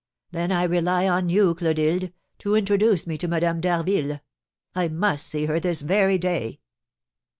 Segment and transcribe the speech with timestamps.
[0.31, 4.19] "Then I rely on you, Clotilde, to introduce me to Madame d'Harville.
[4.73, 6.59] I must see her this very day."